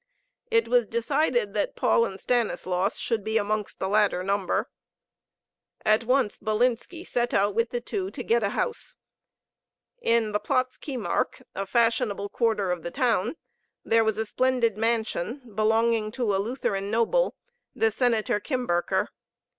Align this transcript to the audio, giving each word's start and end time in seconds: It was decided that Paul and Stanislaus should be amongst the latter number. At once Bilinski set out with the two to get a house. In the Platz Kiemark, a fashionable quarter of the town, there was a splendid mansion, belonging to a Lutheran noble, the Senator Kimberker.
It 0.49 0.67
was 0.67 0.87
decided 0.87 1.53
that 1.53 1.75
Paul 1.75 2.07
and 2.07 2.19
Stanislaus 2.19 2.97
should 2.97 3.23
be 3.23 3.37
amongst 3.37 3.77
the 3.77 3.87
latter 3.87 4.23
number. 4.23 4.67
At 5.85 6.05
once 6.05 6.39
Bilinski 6.39 7.05
set 7.05 7.35
out 7.35 7.53
with 7.53 7.69
the 7.69 7.81
two 7.81 8.09
to 8.09 8.23
get 8.23 8.41
a 8.41 8.49
house. 8.49 8.97
In 10.01 10.31
the 10.31 10.39
Platz 10.39 10.79
Kiemark, 10.79 11.43
a 11.53 11.67
fashionable 11.67 12.29
quarter 12.29 12.71
of 12.71 12.81
the 12.81 12.89
town, 12.89 13.35
there 13.85 14.03
was 14.03 14.17
a 14.17 14.25
splendid 14.25 14.75
mansion, 14.75 15.43
belonging 15.53 16.09
to 16.13 16.35
a 16.35 16.41
Lutheran 16.41 16.89
noble, 16.89 17.35
the 17.75 17.91
Senator 17.91 18.39
Kimberker. 18.39 19.09